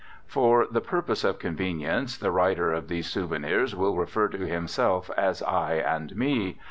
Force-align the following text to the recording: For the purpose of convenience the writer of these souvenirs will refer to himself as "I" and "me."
For 0.25 0.65
the 0.65 0.81
purpose 0.81 1.23
of 1.23 1.37
convenience 1.37 2.17
the 2.17 2.31
writer 2.31 2.71
of 2.73 2.87
these 2.87 3.05
souvenirs 3.05 3.75
will 3.75 3.95
refer 3.95 4.29
to 4.29 4.47
himself 4.47 5.11
as 5.15 5.43
"I" 5.43 5.73
and 5.75 6.15
"me." 6.15 6.57